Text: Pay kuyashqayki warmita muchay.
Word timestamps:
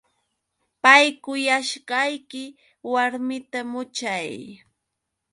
Pay 0.83 1.05
kuyashqayki 1.23 2.43
warmita 2.91 3.59
muchay. 3.71 4.31